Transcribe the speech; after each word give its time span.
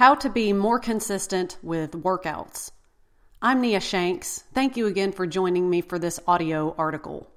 How 0.00 0.14
to 0.14 0.30
be 0.30 0.54
more 0.54 0.78
consistent 0.78 1.58
with 1.62 1.90
workouts. 1.90 2.70
I'm 3.42 3.60
Nia 3.60 3.80
Shanks. 3.80 4.44
Thank 4.54 4.78
you 4.78 4.86
again 4.86 5.12
for 5.12 5.26
joining 5.26 5.68
me 5.68 5.82
for 5.82 5.98
this 5.98 6.18
audio 6.26 6.74
article. 6.78 7.30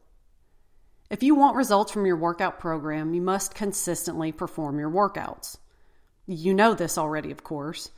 If 1.10 1.24
you 1.24 1.36
want 1.36 1.58
results 1.58 1.92
from 1.92 2.06
your 2.06 2.16
workout 2.16 2.62
program, 2.62 3.14
you 3.14 3.22
must 3.22 3.54
consistently 3.54 4.32
perform 4.32 4.80
your 4.80 4.90
workouts. 4.90 5.58
You 6.26 6.54
know 6.54 6.74
this 6.74 6.98
already, 6.98 7.32
of 7.32 7.44
course. 7.44 7.90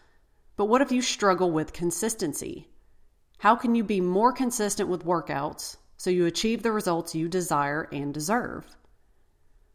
But 0.57 0.65
what 0.65 0.81
if 0.81 0.91
you 0.91 1.03
struggle 1.03 1.51
with 1.51 1.71
consistency? 1.71 2.67
How 3.37 3.55
can 3.55 3.75
you 3.75 3.83
be 3.83 4.01
more 4.01 4.33
consistent 4.33 4.89
with 4.89 5.05
workouts 5.05 5.77
so 5.97 6.09
you 6.09 6.25
achieve 6.25 6.63
the 6.63 6.71
results 6.71 7.13
you 7.13 7.29
desire 7.29 7.87
and 7.91 8.11
deserve? 8.11 8.65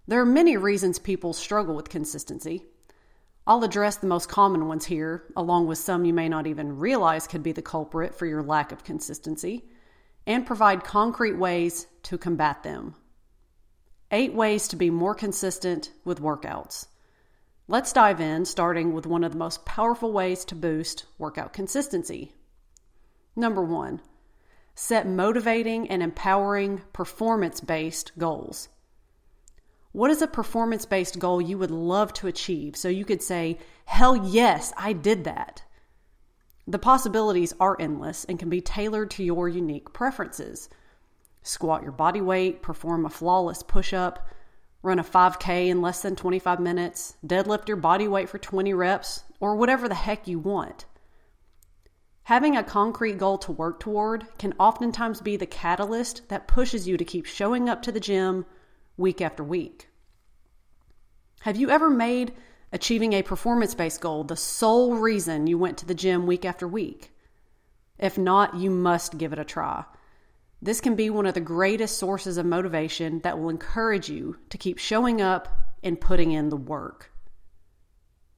There 0.09 0.20
are 0.20 0.27
many 0.27 0.57
reasons 0.57 0.98
people 0.98 1.32
struggle 1.32 1.77
with 1.77 1.88
consistency. 1.88 2.64
I'll 3.46 3.64
address 3.64 3.96
the 3.96 4.07
most 4.07 4.29
common 4.29 4.68
ones 4.68 4.84
here, 4.84 5.25
along 5.36 5.66
with 5.66 5.79
some 5.79 6.04
you 6.04 6.12
may 6.12 6.28
not 6.28 6.46
even 6.46 6.78
realize 6.78 7.27
could 7.27 7.42
be 7.42 7.52
the 7.52 7.62
culprit 7.62 8.14
for 8.14 8.27
your 8.27 8.42
lack 8.42 8.70
of 8.70 8.84
consistency, 8.84 9.64
and 10.27 10.47
provide 10.47 10.84
concrete 10.84 11.38
ways 11.38 11.87
to 12.05 12.19
combat 12.19 12.62
them. 12.62 12.95
Eight 14.11 14.34
ways 14.34 14.69
to 14.69 14.77
be 14.77 14.91
more 14.91 15.14
consistent 15.14 15.91
with 16.05 16.20
workouts. 16.20 16.87
Let's 17.69 17.92
dive 17.92 18.20
in, 18.20 18.45
starting 18.45 18.92
with 18.92 19.06
one 19.06 19.24
of 19.24 19.33
the 19.33 19.38
most 19.38 19.64
powerful 19.64 20.12
ways 20.12 20.45
to 20.47 20.55
boost 20.55 21.06
workout 21.19 21.52
consistency. 21.52 22.33
Number 23.36 23.62
one, 23.62 24.00
set 24.75 25.06
motivating 25.06 25.88
and 25.88 26.02
empowering 26.02 26.83
performance 26.92 27.61
based 27.61 28.12
goals. 28.19 28.69
What 29.92 30.12
is 30.12 30.22
a 30.22 30.28
performance 30.28 30.84
based 30.84 31.18
goal 31.18 31.40
you 31.40 31.58
would 31.58 31.72
love 31.72 32.12
to 32.14 32.28
achieve 32.28 32.76
so 32.76 32.88
you 32.88 33.04
could 33.04 33.22
say, 33.22 33.58
hell 33.86 34.16
yes, 34.16 34.72
I 34.76 34.92
did 34.92 35.24
that? 35.24 35.64
The 36.66 36.78
possibilities 36.78 37.52
are 37.58 37.76
endless 37.80 38.24
and 38.24 38.38
can 38.38 38.48
be 38.48 38.60
tailored 38.60 39.10
to 39.12 39.24
your 39.24 39.48
unique 39.48 39.92
preferences. 39.92 40.69
Squat 41.42 41.82
your 41.82 41.91
body 41.91 42.20
weight, 42.20 42.62
perform 42.62 43.05
a 43.05 43.10
flawless 43.10 43.64
push 43.64 43.92
up, 43.92 44.28
run 44.82 45.00
a 45.00 45.05
5K 45.05 45.66
in 45.69 45.82
less 45.82 46.02
than 46.02 46.14
25 46.14 46.60
minutes, 46.60 47.16
deadlift 47.27 47.66
your 47.66 47.77
body 47.77 48.06
weight 48.06 48.28
for 48.28 48.38
20 48.38 48.72
reps, 48.72 49.25
or 49.41 49.56
whatever 49.56 49.88
the 49.88 49.94
heck 49.97 50.28
you 50.28 50.38
want. 50.38 50.84
Having 52.25 52.56
a 52.56 52.62
concrete 52.62 53.19
goal 53.19 53.38
to 53.38 53.50
work 53.50 53.80
toward 53.80 54.27
can 54.38 54.54
oftentimes 54.60 55.20
be 55.20 55.36
the 55.36 55.47
catalyst 55.47 56.28
that 56.28 56.47
pushes 56.47 56.86
you 56.86 56.97
to 56.97 57.04
keep 57.04 57.27
showing 57.27 57.69
up 57.69 57.82
to 57.82 57.91
the 57.91 57.98
gym 57.98 58.47
week 59.01 59.20
after 59.20 59.43
week. 59.43 59.89
Have 61.41 61.56
you 61.56 61.70
ever 61.70 61.91
made 61.91 62.34
achieving 62.73 63.15
a 63.15 63.23
performance 63.23 63.75
based 63.75 64.01
goal 64.01 64.23
the 64.25 64.37
sole 64.37 64.95
reason 64.95 65.47
you 65.47 65.59
went 65.59 65.79
to 65.79 65.87
the 65.87 65.95
gym 65.95 66.27
week 66.27 66.45
after 66.45 66.69
week? 66.69 67.12
If 67.98 68.17
not, 68.17 68.56
you 68.56 68.71
must 68.71 69.19
give 69.19 69.33
it 69.33 69.39
a 69.39 69.45
try. 69.45 69.84
This 70.62 70.81
can 70.81 70.95
be 70.95 71.09
one 71.09 71.27
of 71.27 71.34
the 71.34 71.41
greatest 71.41 71.98
sources 71.98 72.37
of 72.37 72.45
motivation 72.45 73.21
that 73.21 73.39
will 73.39 73.48
encourage 73.48 74.11
you 74.11 74.37
to 74.51 74.59
keep 74.59 74.78
showing 74.78 75.23
up 75.23 75.48
and 75.83 76.01
putting 76.01 76.33
in 76.33 76.51
the 76.51 76.56
work. 76.56 77.11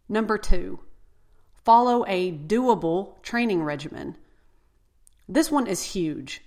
Number 0.09 0.39
two, 0.39 0.81
follow 1.65 2.05
a 2.07 2.33
doable 2.33 3.21
training 3.23 3.65
regimen. 3.65 4.17
This 5.29 5.51
one 5.51 5.67
is 5.67 5.83
huge. 5.83 6.43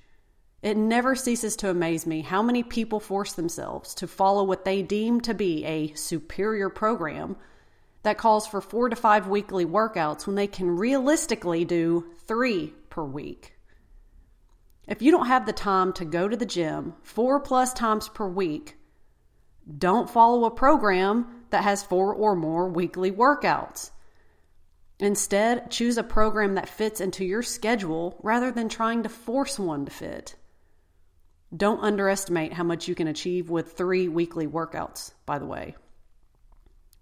It 0.66 0.78
never 0.78 1.14
ceases 1.14 1.56
to 1.58 1.70
amaze 1.70 2.08
me 2.08 2.22
how 2.22 2.42
many 2.42 2.64
people 2.64 3.00
force 3.00 3.34
themselves 3.34 3.94
to 3.94 4.08
follow 4.08 4.44
what 4.44 4.66
they 4.66 4.82
deem 4.82 5.22
to 5.22 5.36
be 5.36 5.64
a 5.64 5.94
superior 5.94 6.72
program 6.72 7.36
that 8.02 8.18
calls 8.18 8.48
for 8.48 8.62
four 8.62 8.90
to 8.90 8.96
five 8.96 9.28
weekly 9.28 9.64
workouts 9.64 10.26
when 10.26 10.36
they 10.36 10.48
can 10.48 10.72
realistically 10.72 11.66
do 11.66 12.08
three 12.26 12.74
per 12.90 13.04
week. 13.04 13.54
If 14.88 15.04
you 15.04 15.12
don't 15.12 15.28
have 15.28 15.46
the 15.46 15.54
time 15.54 15.94
to 15.94 16.04
go 16.04 16.28
to 16.28 16.36
the 16.36 16.48
gym 16.48 16.96
four 17.04 17.40
plus 17.42 17.72
times 17.72 18.10
per 18.10 18.28
week, 18.28 18.76
don't 19.78 20.10
follow 20.10 20.46
a 20.46 20.50
program 20.50 21.44
that 21.52 21.64
has 21.64 21.84
four 21.84 22.12
or 22.12 22.36
more 22.36 22.70
weekly 22.70 23.12
workouts. 23.12 23.92
Instead, 24.98 25.70
choose 25.70 26.00
a 26.00 26.04
program 26.04 26.56
that 26.56 26.68
fits 26.68 27.02
into 27.02 27.24
your 27.24 27.44
schedule 27.44 28.20
rather 28.24 28.50
than 28.50 28.68
trying 28.68 29.04
to 29.04 29.10
force 29.10 29.60
one 29.60 29.86
to 29.86 29.92
fit. 29.92 30.36
Don't 31.56 31.84
underestimate 31.84 32.54
how 32.54 32.64
much 32.64 32.88
you 32.88 32.96
can 32.96 33.08
achieve 33.08 33.50
with 33.50 33.74
three 33.74 34.08
weekly 34.08 34.48
workouts, 34.48 35.12
by 35.26 35.40
the 35.40 35.46
way. 35.46 35.76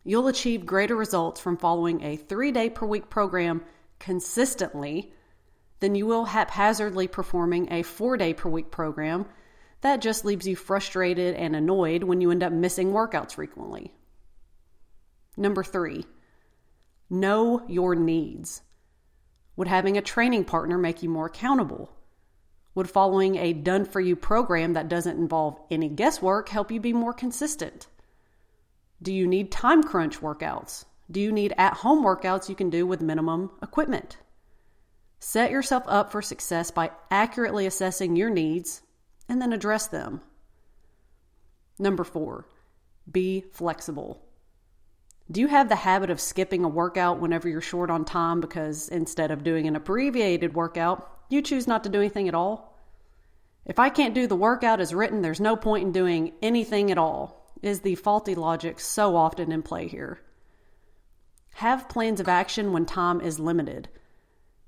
You'll 0.03 0.27
achieve 0.27 0.65
greater 0.65 0.95
results 0.95 1.39
from 1.39 1.57
following 1.57 2.03
a 2.03 2.17
three 2.17 2.51
day 2.51 2.69
per 2.69 2.85
week 2.85 3.09
program 3.09 3.63
consistently 3.99 5.13
than 5.79 5.95
you 5.95 6.05
will 6.05 6.25
haphazardly 6.25 7.07
performing 7.07 7.71
a 7.71 7.83
four 7.83 8.17
day 8.17 8.33
per 8.33 8.49
week 8.49 8.69
program 8.69 9.25
that 9.81 10.01
just 10.01 10.23
leaves 10.23 10.47
you 10.47 10.55
frustrated 10.55 11.35
and 11.35 11.55
annoyed 11.55 12.03
when 12.03 12.21
you 12.21 12.31
end 12.31 12.43
up 12.43 12.53
missing 12.53 12.91
workouts 12.91 13.33
frequently. 13.33 13.93
Number 15.35 15.63
three, 15.63 16.05
know 17.09 17.65
your 17.67 17.95
needs. 17.95 18.61
Would 19.55 19.67
having 19.67 19.97
a 19.97 20.01
training 20.01 20.45
partner 20.45 20.77
make 20.77 21.03
you 21.03 21.09
more 21.09 21.25
accountable? 21.25 21.91
Would 22.75 22.89
following 22.89 23.35
a 23.35 23.53
done 23.53 23.85
for 23.85 24.01
you 24.01 24.15
program 24.15 24.73
that 24.73 24.89
doesn't 24.89 25.17
involve 25.17 25.59
any 25.69 25.89
guesswork 25.89 26.49
help 26.49 26.71
you 26.71 26.79
be 26.79 26.93
more 26.93 27.13
consistent? 27.13 27.87
Do 29.01 29.13
you 29.13 29.27
need 29.27 29.51
time 29.51 29.83
crunch 29.83 30.21
workouts? 30.21 30.85
Do 31.11 31.19
you 31.19 31.31
need 31.31 31.53
at 31.57 31.75
home 31.75 32.03
workouts 32.03 32.49
you 32.49 32.55
can 32.55 32.69
do 32.69 32.87
with 32.87 33.01
minimum 33.01 33.51
equipment? 33.61 34.17
Set 35.19 35.51
yourself 35.51 35.83
up 35.87 36.11
for 36.11 36.21
success 36.21 36.71
by 36.71 36.91
accurately 37.11 37.65
assessing 37.65 38.15
your 38.15 38.29
needs 38.29 38.81
and 39.29 39.41
then 39.41 39.53
address 39.53 39.87
them. 39.87 40.21
Number 41.77 42.03
four, 42.03 42.47
be 43.09 43.41
flexible. 43.51 44.21
Do 45.31 45.41
you 45.41 45.47
have 45.47 45.69
the 45.69 45.75
habit 45.75 46.09
of 46.09 46.19
skipping 46.19 46.63
a 46.63 46.69
workout 46.69 47.19
whenever 47.19 47.47
you're 47.47 47.61
short 47.61 47.89
on 47.89 48.03
time 48.03 48.41
because 48.41 48.89
instead 48.89 49.31
of 49.31 49.43
doing 49.43 49.67
an 49.67 49.75
abbreviated 49.75 50.53
workout, 50.53 51.12
you 51.29 51.41
choose 51.41 51.67
not 51.67 51.83
to 51.83 51.89
do 51.89 51.99
anything 51.99 52.27
at 52.27 52.35
all. 52.35 52.77
If 53.65 53.79
I 53.79 53.89
can't 53.89 54.13
do 54.13 54.27
the 54.27 54.35
workout 54.35 54.81
as 54.81 54.93
written, 54.93 55.21
there's 55.21 55.39
no 55.39 55.55
point 55.55 55.83
in 55.83 55.91
doing 55.91 56.33
anything 56.41 56.91
at 56.91 56.97
all, 56.97 57.53
is 57.61 57.81
the 57.81 57.95
faulty 57.95 58.35
logic 58.35 58.79
so 58.79 59.15
often 59.15 59.51
in 59.51 59.63
play 59.63 59.87
here. 59.87 60.19
Have 61.55 61.87
plans 61.87 62.19
of 62.19 62.27
action 62.27 62.73
when 62.73 62.85
time 62.85 63.21
is 63.21 63.39
limited. 63.39 63.87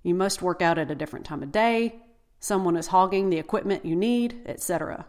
You 0.03 0.15
must 0.15 0.41
work 0.41 0.61
out 0.61 0.77
at 0.77 0.91
a 0.91 0.95
different 0.95 1.25
time 1.25 1.43
of 1.43 1.51
day, 1.51 1.99
someone 2.39 2.77
is 2.77 2.87
hogging 2.87 3.29
the 3.29 3.39
equipment 3.39 3.85
you 3.85 3.95
need, 3.95 4.41
etc. 4.45 5.05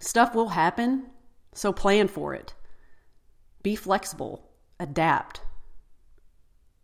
Stuff 0.00 0.34
will 0.34 0.50
happen, 0.50 1.06
so 1.54 1.72
plan 1.72 2.06
for 2.06 2.34
it. 2.34 2.54
Be 3.62 3.74
flexible, 3.74 4.48
adapt. 4.78 5.40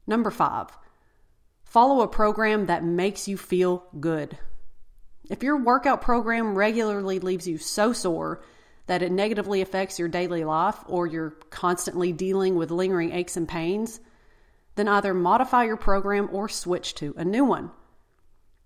Number 0.06 0.30
five, 0.30 0.68
Follow 1.72 2.02
a 2.02 2.06
program 2.06 2.66
that 2.66 2.84
makes 2.84 3.26
you 3.26 3.38
feel 3.38 3.86
good. 3.98 4.36
If 5.30 5.42
your 5.42 5.56
workout 5.56 6.02
program 6.02 6.54
regularly 6.54 7.18
leaves 7.18 7.48
you 7.48 7.56
so 7.56 7.94
sore 7.94 8.42
that 8.88 9.00
it 9.00 9.10
negatively 9.10 9.62
affects 9.62 9.98
your 9.98 10.08
daily 10.08 10.44
life 10.44 10.76
or 10.84 11.06
you're 11.06 11.30
constantly 11.48 12.12
dealing 12.12 12.56
with 12.56 12.70
lingering 12.70 13.12
aches 13.12 13.38
and 13.38 13.48
pains, 13.48 14.00
then 14.74 14.86
either 14.86 15.14
modify 15.14 15.64
your 15.64 15.78
program 15.78 16.28
or 16.30 16.46
switch 16.46 16.94
to 16.96 17.14
a 17.16 17.24
new 17.24 17.42
one. 17.42 17.70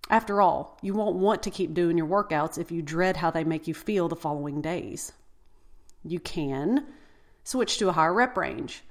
After 0.09 0.41
all, 0.41 0.77
you 0.81 0.93
won't 0.93 1.15
want 1.15 1.43
to 1.43 1.49
keep 1.49 1.73
doing 1.73 1.97
your 1.97 2.07
workouts 2.07 2.57
if 2.57 2.73
you 2.73 2.81
dread 2.81 3.15
how 3.15 3.31
they 3.31 3.45
make 3.45 3.69
you 3.69 3.73
feel 3.73 4.09
the 4.09 4.17
following 4.17 4.59
days. 4.59 5.13
You 6.03 6.19
can 6.19 6.85
switch 7.45 7.77
to 7.77 7.87
a 7.87 7.93
higher 7.93 8.13
rep 8.13 8.35
range. 8.35 8.83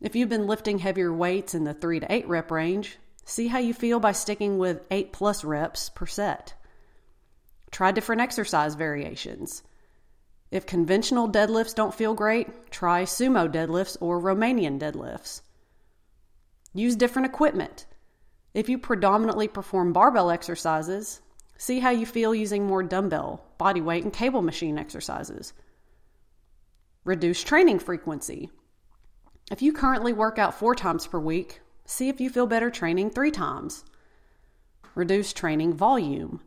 If 0.00 0.16
you've 0.16 0.28
been 0.28 0.48
lifting 0.48 0.80
heavier 0.80 1.12
weights 1.12 1.54
in 1.54 1.62
the 1.62 1.74
3 1.74 2.00
to 2.00 2.12
8 2.12 2.26
rep 2.26 2.50
range, 2.50 2.98
See 3.28 3.48
how 3.48 3.58
you 3.58 3.74
feel 3.74 4.00
by 4.00 4.12
sticking 4.12 4.56
with 4.56 4.80
8 4.90 5.12
plus 5.12 5.44
reps 5.44 5.90
per 5.90 6.06
set. 6.06 6.54
Try 7.70 7.92
different 7.92 8.22
exercise 8.22 8.74
variations. 8.74 9.62
If 10.50 10.64
conventional 10.64 11.28
deadlifts 11.28 11.74
don't 11.74 11.94
feel 11.94 12.14
great, 12.14 12.70
try 12.70 13.02
sumo 13.02 13.46
deadlifts 13.46 13.98
or 14.00 14.18
Romanian 14.18 14.80
deadlifts. 14.80 15.42
Use 16.72 16.96
different 16.96 17.26
equipment. 17.26 17.84
If 18.54 18.70
you 18.70 18.78
predominantly 18.78 19.46
perform 19.46 19.92
barbell 19.92 20.30
exercises, 20.30 21.20
see 21.58 21.80
how 21.80 21.90
you 21.90 22.06
feel 22.06 22.34
using 22.34 22.66
more 22.66 22.82
dumbbell, 22.82 23.44
body 23.58 23.82
weight, 23.82 24.04
and 24.04 24.12
cable 24.12 24.40
machine 24.40 24.78
exercises. 24.78 25.52
Reduce 27.04 27.44
training 27.44 27.80
frequency. 27.80 28.48
If 29.50 29.60
you 29.60 29.74
currently 29.74 30.14
work 30.14 30.38
out 30.38 30.58
four 30.58 30.74
times 30.74 31.06
per 31.06 31.18
week, 31.18 31.60
See 31.90 32.10
if 32.10 32.20
you 32.20 32.28
feel 32.28 32.46
better 32.46 32.68
training 32.70 33.10
three 33.10 33.30
times. 33.30 33.82
Reduce 34.94 35.32
training 35.32 35.72
volume. 35.72 36.42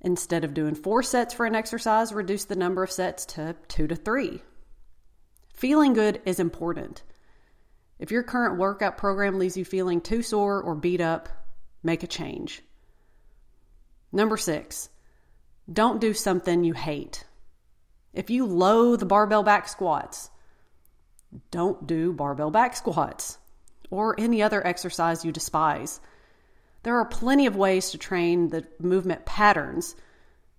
Instead 0.00 0.44
of 0.44 0.54
doing 0.54 0.74
four 0.74 1.02
sets 1.02 1.34
for 1.34 1.44
an 1.44 1.54
exercise, 1.54 2.10
reduce 2.10 2.46
the 2.46 2.56
number 2.56 2.82
of 2.82 2.90
sets 2.90 3.26
to 3.26 3.54
two 3.68 3.86
to 3.86 3.94
three. 3.94 4.40
Feeling 5.52 5.92
good 5.92 6.22
is 6.24 6.40
important. 6.40 7.02
If 7.98 8.10
your 8.10 8.22
current 8.22 8.58
workout 8.58 8.96
program 8.96 9.38
leaves 9.38 9.58
you 9.58 9.64
feeling 9.66 10.00
too 10.00 10.22
sore 10.22 10.62
or 10.62 10.74
beat 10.74 11.02
up, 11.02 11.28
make 11.82 12.02
a 12.02 12.06
change. 12.06 12.62
Number 14.10 14.38
six, 14.38 14.88
don't 15.70 16.00
do 16.00 16.14
something 16.14 16.64
you 16.64 16.72
hate. 16.72 17.24
If 18.14 18.30
you 18.30 18.46
loathe 18.46 19.06
barbell 19.06 19.42
back 19.42 19.68
squats, 19.68 20.30
don't 21.50 21.86
do 21.86 22.14
barbell 22.14 22.50
back 22.50 22.74
squats 22.74 23.36
or 23.92 24.18
any 24.18 24.42
other 24.42 24.66
exercise 24.66 25.22
you 25.24 25.30
despise. 25.30 26.00
There 26.82 26.96
are 26.96 27.04
plenty 27.04 27.46
of 27.46 27.54
ways 27.54 27.90
to 27.90 27.98
train 27.98 28.48
the 28.48 28.66
movement 28.80 29.26
patterns, 29.26 29.94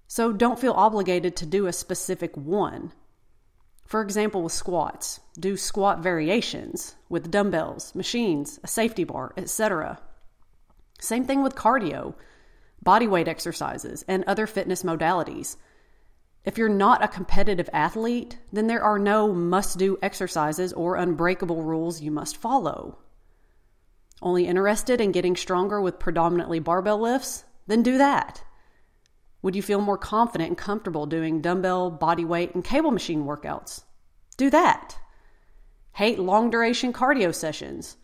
so 0.08 0.32
don't 0.32 0.60
feel 0.60 0.74
obligated 0.74 1.36
to 1.38 1.46
do 1.48 1.66
a 1.66 1.74
specific 1.74 2.38
one. 2.38 2.94
For 3.86 4.02
example, 4.02 4.44
with 4.44 4.54
squats, 4.54 5.20
do 5.38 5.58
squat 5.58 6.00
variations 6.00 6.96
with 7.10 7.32
dumbbells, 7.32 7.94
machines, 7.96 8.60
a 8.64 8.68
safety 8.68 9.04
bar, 9.04 9.34
etc. 9.36 10.00
Same 11.00 11.26
thing 11.26 11.42
with 11.42 11.56
cardio, 11.56 12.14
body 12.84 13.08
weight 13.08 13.28
exercises, 13.28 14.06
and 14.08 14.24
other 14.26 14.46
fitness 14.46 14.84
modalities. 14.84 15.58
If 16.46 16.60
you're 16.60 16.70
not 16.70 17.04
a 17.04 17.08
competitive 17.08 17.70
athlete, 17.74 18.38
then 18.52 18.68
there 18.68 18.84
are 18.84 19.00
no 19.00 19.34
must 19.34 19.80
do 19.80 19.98
exercises 20.04 20.72
or 20.72 20.98
unbreakable 20.98 21.64
rules 21.64 22.00
you 22.00 22.12
must 22.12 22.38
follow. 22.38 23.00
Only 24.24 24.48
interested 24.48 25.02
in 25.02 25.12
getting 25.12 25.36
stronger 25.36 25.82
with 25.82 26.00
predominantly 26.00 26.60
barbell 26.60 26.98
lifts? 26.98 27.44
Then 27.68 27.84
do 27.84 27.98
that. 27.98 28.42
Would 29.42 29.54
you 29.54 29.62
feel 29.62 29.82
more 29.82 29.98
confident 29.98 30.48
and 30.48 30.58
comfortable 30.58 31.06
doing 31.06 31.42
dumbbell, 31.42 31.92
body 31.92 32.24
weight, 32.24 32.56
and 32.56 32.64
cable 32.64 32.92
machine 32.92 33.26
workouts? 33.26 33.84
Do 34.38 34.50
that. 34.50 34.98
Hate 35.92 36.20
long 36.20 36.50
duration 36.50 36.94
cardio 36.94 37.36
sessions? 37.36 37.98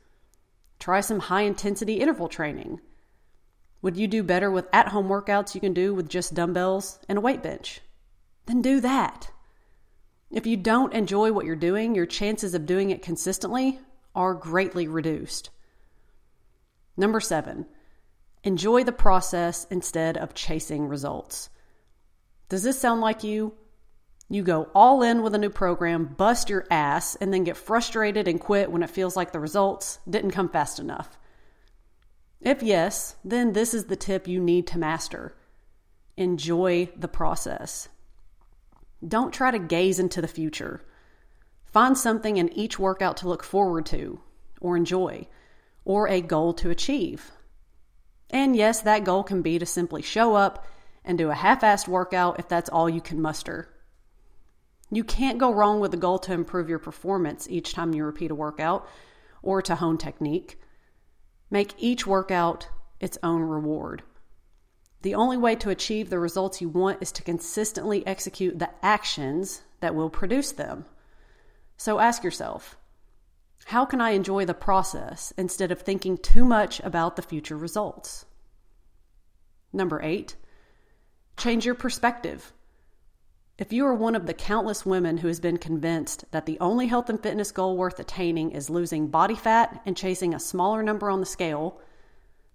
Try 0.78 1.00
some 1.00 1.20
high 1.20 1.44
intensity 1.44 2.02
interval 2.02 2.28
training. 2.28 2.82
Would 3.82 3.96
you 3.96 4.10
do 4.10 4.22
better 4.22 4.52
with 4.52 4.68
at 4.74 4.90
home 4.90 5.08
workouts 5.08 5.56
you 5.56 5.62
can 5.62 5.74
do 5.74 5.96
with 5.96 6.10
just 6.10 6.34
dumbbells 6.34 7.00
and 7.08 7.18
a 7.18 7.22
weight 7.22 7.42
bench? 7.42 7.80
Then 8.46 8.62
do 8.62 8.82
that. 8.82 9.32
If 10.30 10.46
you 10.46 10.58
don't 10.58 10.94
enjoy 10.94 11.32
what 11.32 11.46
you're 11.46 11.56
doing, 11.56 11.96
your 11.96 12.06
chances 12.06 12.54
of 12.54 12.66
doing 12.66 12.90
it 12.90 13.02
consistently 13.02 13.80
are 14.14 14.34
greatly 14.34 14.90
reduced. 14.90 15.50
Number 17.00 17.22
seven, 17.22 17.66
enjoy 18.44 18.84
the 18.84 18.92
process 18.92 19.66
instead 19.72 20.18
of 20.18 20.34
chasing 20.34 20.90
results. 20.90 21.50
Does 22.50 22.62
this 22.64 22.78
sound 22.78 23.00
like 23.00 23.24
you? 23.24 23.54
You 24.28 24.44
go 24.44 24.70
all 24.76 25.02
in 25.02 25.22
with 25.22 25.34
a 25.34 25.38
new 25.38 25.50
program, 25.50 26.14
bust 26.18 26.50
your 26.50 26.66
ass, 26.70 27.16
and 27.16 27.34
then 27.34 27.46
get 27.46 27.56
frustrated 27.56 28.28
and 28.28 28.38
quit 28.38 28.70
when 28.70 28.84
it 28.84 28.90
feels 28.90 29.16
like 29.16 29.32
the 29.32 29.40
results 29.40 30.00
didn't 30.10 30.32
come 30.32 30.50
fast 30.50 30.78
enough. 30.78 31.18
If 32.42 32.62
yes, 32.62 33.16
then 33.24 33.54
this 33.54 33.74
is 33.74 33.86
the 33.86 33.96
tip 33.96 34.28
you 34.28 34.42
need 34.42 34.68
to 34.68 34.78
master. 34.78 35.34
Enjoy 36.18 36.90
the 36.98 37.08
process. 37.08 37.88
Don't 39.08 39.34
try 39.34 39.52
to 39.52 39.60
gaze 39.60 40.00
into 40.00 40.22
the 40.22 40.28
future. 40.28 40.86
Find 41.64 41.98
something 41.98 42.36
in 42.36 42.52
each 42.52 42.78
workout 42.78 43.16
to 43.18 43.30
look 43.30 43.46
forward 43.46 43.86
to 43.86 44.20
or 44.60 44.76
enjoy 44.76 45.30
or 45.86 46.08
a 46.08 46.22
goal 46.22 46.54
to 46.54 46.70
achieve. 46.70 47.32
And 48.30 48.56
yes, 48.56 48.82
that 48.82 49.04
goal 49.04 49.24
can 49.24 49.42
be 49.42 49.60
to 49.60 49.66
simply 49.66 50.02
show 50.02 50.36
up 50.36 50.66
and 51.04 51.18
do 51.18 51.30
a 51.30 51.36
half 51.36 51.62
assed 51.62 51.88
workout 51.88 52.40
if 52.40 52.48
that's 52.48 52.70
all 52.70 52.90
you 52.90 53.02
can 53.02 53.22
muster. 53.22 53.68
You 54.92 55.04
can't 55.04 55.38
go 55.38 55.54
wrong 55.54 55.80
with 55.80 55.92
the 55.92 55.98
goal 55.98 56.20
to 56.20 56.34
improve 56.34 56.70
your 56.70 56.80
performance 56.80 57.48
each 57.50 57.74
time 57.74 57.94
you 57.94 58.04
repeat 58.04 58.32
a 58.32 58.36
workout 58.36 58.88
or 59.42 59.62
to 59.62 59.76
hone 59.76 59.98
technique. 59.98 60.60
Make 61.50 61.74
each 61.78 62.06
workout 62.06 62.68
its 63.00 63.18
own 63.24 63.42
reward. 63.42 64.04
The 65.02 65.16
only 65.16 65.38
way 65.38 65.56
to 65.58 65.70
achieve 65.70 66.10
the 66.10 66.20
results 66.20 66.60
you 66.60 66.70
want 66.70 67.02
is 67.02 67.12
to 67.14 67.24
consistently 67.24 68.06
execute 68.06 68.60
the 68.60 68.70
actions 68.84 69.62
that 69.80 69.96
will 69.96 70.10
produce 70.10 70.52
them. 70.52 70.86
So 71.78 72.00
ask 72.00 72.24
yourself 72.24 72.78
how 73.66 73.86
can 73.86 74.02
I 74.02 74.12
enjoy 74.12 74.46
the 74.46 74.54
process 74.54 75.32
instead 75.38 75.72
of 75.72 75.82
thinking 75.82 76.18
too 76.18 76.44
much 76.44 76.80
about 76.80 77.16
the 77.16 77.22
future 77.22 77.58
results? 77.58 78.26
Number 79.72 80.02
eight, 80.02 80.36
change 81.38 81.66
your 81.66 81.76
perspective. 81.76 82.54
If 83.60 83.74
you 83.74 83.86
are 83.86 83.94
one 83.94 84.16
of 84.16 84.26
the 84.26 84.34
countless 84.34 84.86
women 84.86 85.18
who 85.18 85.28
has 85.28 85.40
been 85.40 85.58
convinced 85.58 86.24
that 86.32 86.46
the 86.46 86.58
only 86.62 86.88
health 86.88 87.10
and 87.10 87.22
fitness 87.22 87.52
goal 87.52 87.76
worth 87.76 88.00
attaining 88.00 88.52
is 88.52 88.70
losing 88.70 89.10
body 89.10 89.36
fat 89.36 89.82
and 89.86 89.98
chasing 89.98 90.34
a 90.34 90.40
smaller 90.40 90.82
number 90.82 91.10
on 91.10 91.20
the 91.20 91.26
scale, 91.26 91.82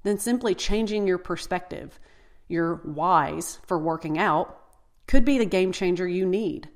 then 0.03 0.19
simply 0.19 0.55
changing 0.55 1.07
your 1.07 1.19
perspective, 1.19 2.01
your 2.49 2.77
whys 2.77 3.59
for 3.67 3.79
working 3.79 4.19
out, 4.19 4.59
could 5.07 5.25
be 5.25 5.39
the 5.39 5.45
game 5.45 5.73
changer 5.73 6.09
you 6.09 6.25
need. 6.25 6.71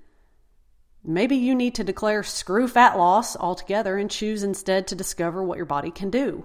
Maybe 1.05 1.37
you 1.37 1.55
need 1.55 1.75
to 1.77 1.85
declare 1.85 2.23
screw 2.23 2.69
fat 2.69 2.99
loss 2.99 3.37
altogether 3.37 3.97
and 3.97 4.11
choose 4.11 4.43
instead 4.43 4.87
to 4.89 4.95
discover 4.95 5.43
what 5.43 5.57
your 5.57 5.67
body 5.67 5.91
can 5.91 6.11
do. 6.11 6.45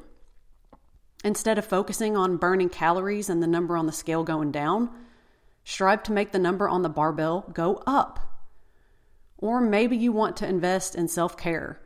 Instead 1.24 1.58
of 1.58 1.66
focusing 1.66 2.18
on 2.18 2.38
burning 2.38 2.70
calories 2.70 3.30
and 3.30 3.42
the 3.42 3.48
number 3.48 3.78
on 3.78 3.86
the 3.86 3.92
scale 3.92 4.24
going 4.24 4.52
down, 4.52 4.90
strive 5.64 6.04
to 6.04 6.12
make 6.12 6.32
the 6.32 6.40
number 6.40 6.68
on 6.68 6.82
the 6.82 6.90
barbell 6.90 7.50
go 7.54 7.82
up. 7.88 8.20
Or 9.38 9.60
maybe 9.60 9.98
you 9.98 10.12
want 10.12 10.38
to 10.38 10.48
invest 10.48 10.96
in 10.96 11.08
self 11.08 11.36
care. 11.38 11.82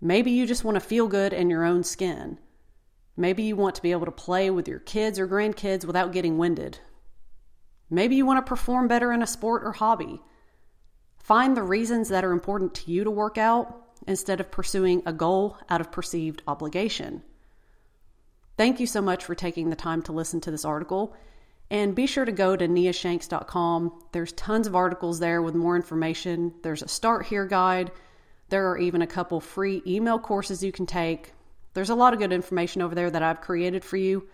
Maybe 0.00 0.30
you 0.30 0.46
just 0.46 0.64
want 0.64 0.76
to 0.76 0.80
feel 0.80 1.08
good 1.08 1.32
in 1.32 1.50
your 1.50 1.64
own 1.64 1.84
skin. 1.84 2.38
Maybe 3.16 3.42
you 3.42 3.54
want 3.54 3.74
to 3.74 3.82
be 3.82 3.92
able 3.92 4.06
to 4.06 4.12
play 4.12 4.50
with 4.50 4.66
your 4.66 4.78
kids 4.78 5.18
or 5.18 5.28
grandkids 5.28 5.84
without 5.84 6.12
getting 6.12 6.38
winded. 6.38 6.78
Maybe 7.90 8.16
you 8.16 8.24
want 8.24 8.44
to 8.44 8.48
perform 8.48 8.88
better 8.88 9.12
in 9.12 9.22
a 9.22 9.26
sport 9.26 9.62
or 9.64 9.72
hobby. 9.72 10.22
Find 11.20 11.56
the 11.56 11.62
reasons 11.62 12.08
that 12.08 12.24
are 12.24 12.32
important 12.32 12.74
to 12.74 12.90
you 12.90 13.04
to 13.04 13.10
work 13.10 13.38
out 13.38 13.74
instead 14.06 14.40
of 14.40 14.50
pursuing 14.50 15.02
a 15.06 15.12
goal 15.12 15.56
out 15.68 15.80
of 15.80 15.92
perceived 15.92 16.42
obligation. 16.48 17.22
Thank 18.56 18.80
you 18.80 18.86
so 18.86 19.00
much 19.00 19.24
for 19.24 19.34
taking 19.34 19.70
the 19.70 19.76
time 19.76 20.02
to 20.02 20.12
listen 20.12 20.40
to 20.42 20.50
this 20.50 20.64
article. 20.64 21.14
And 21.70 21.94
be 21.94 22.06
sure 22.06 22.24
to 22.24 22.32
go 22.32 22.56
to 22.56 22.66
niashanks.com. 22.66 24.02
There's 24.12 24.32
tons 24.32 24.66
of 24.66 24.74
articles 24.74 25.20
there 25.20 25.40
with 25.40 25.54
more 25.54 25.76
information. 25.76 26.52
There's 26.62 26.82
a 26.82 26.88
start 26.88 27.26
here 27.26 27.46
guide. 27.46 27.92
There 28.48 28.68
are 28.68 28.78
even 28.78 29.02
a 29.02 29.06
couple 29.06 29.40
free 29.40 29.82
email 29.86 30.18
courses 30.18 30.64
you 30.64 30.72
can 30.72 30.86
take. 30.86 31.32
There's 31.74 31.90
a 31.90 31.94
lot 31.94 32.12
of 32.12 32.18
good 32.18 32.32
information 32.32 32.82
over 32.82 32.96
there 32.96 33.10
that 33.10 33.22
I've 33.22 33.40
created 33.40 33.84
for 33.84 33.96
you. 33.96 34.26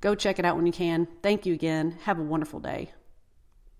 Go 0.00 0.14
check 0.14 0.38
it 0.38 0.46
out 0.46 0.56
when 0.56 0.66
you 0.66 0.72
can. 0.72 1.06
Thank 1.22 1.44
you 1.44 1.52
again. 1.52 1.98
Have 2.04 2.18
a 2.18 2.22
wonderful 2.22 2.60
day. 2.60 2.92